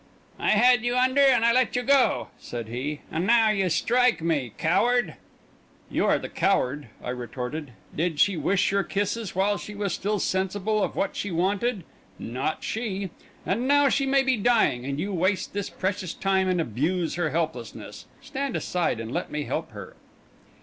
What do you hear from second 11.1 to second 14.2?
she wanted? Not she! And now she